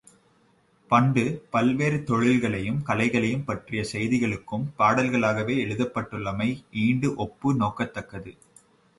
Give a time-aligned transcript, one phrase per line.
[0.91, 1.23] பண்டு
[1.51, 6.49] பல்வேறு தொழில்களையும் கலைகளையும் பற்றிய செய்திகளும் பாடல்களாகவே எழுதப்பட்டுள்ளமை
[6.85, 8.33] ஈண்டு ஒப்பு நோக்கத்தக்கது.